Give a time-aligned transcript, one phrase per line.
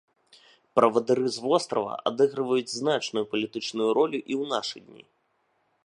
[0.77, 5.03] Правадыры з вострава адыгрываюць значную палітычную ролю і ў нашы дні.